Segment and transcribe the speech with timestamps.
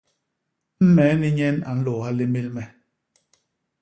[0.95, 2.63] Meeni nyen a nlôôha lémél me.